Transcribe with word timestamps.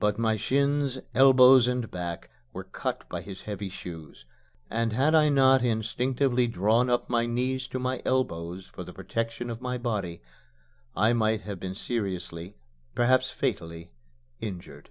But 0.00 0.18
my 0.18 0.34
shins, 0.36 0.98
elbows, 1.14 1.68
and 1.68 1.88
back 1.92 2.28
were 2.52 2.64
cut 2.64 3.08
by 3.08 3.20
his 3.22 3.42
heavy 3.42 3.68
shoes; 3.68 4.26
and 4.68 4.92
had 4.92 5.14
I 5.14 5.28
not 5.28 5.62
instinctively 5.62 6.48
drawn 6.48 6.90
up 6.90 7.08
my 7.08 7.24
knees 7.26 7.68
to 7.68 7.78
my 7.78 8.02
elbows 8.04 8.66
for 8.66 8.82
the 8.82 8.92
protection 8.92 9.48
of 9.48 9.60
my 9.62 9.78
body, 9.78 10.22
I 10.96 11.12
might 11.12 11.42
have 11.42 11.60
been 11.60 11.76
seriously, 11.76 12.56
perhaps 12.96 13.30
fatally, 13.30 13.92
injured. 14.40 14.90